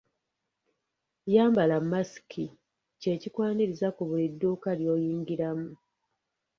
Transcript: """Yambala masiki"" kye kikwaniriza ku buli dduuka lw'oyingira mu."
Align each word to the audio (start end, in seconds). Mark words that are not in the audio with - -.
"""Yambala 1.33 1.75
masiki"" 1.91 2.45
kye 3.01 3.13
kikwaniriza 3.21 3.87
ku 3.95 4.01
buli 4.09 4.27
dduuka 4.33 4.69
lw'oyingira 4.79 5.49
mu." 5.59 5.69